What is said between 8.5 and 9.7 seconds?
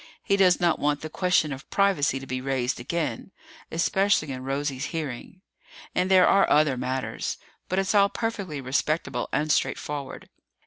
respectable and